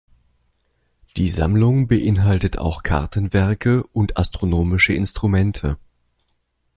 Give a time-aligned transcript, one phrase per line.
[1.15, 5.77] Die Sammlung beinhaltet auch Kartenwerke und astronomische Instrumente.